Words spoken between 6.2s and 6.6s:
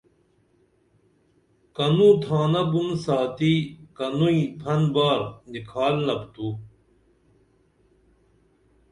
تو